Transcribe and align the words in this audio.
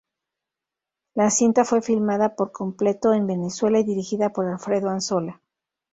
La 1.13 1.29
cinta 1.29 1.63
fue 1.63 1.83
filmada 1.83 2.35
por 2.35 2.51
completo 2.51 3.13
en 3.13 3.27
Venezuela 3.27 3.79
y 3.81 3.83
dirigida 3.83 4.33
por 4.33 4.47
Alfredo 4.47 4.89
Anzola. 4.89 5.43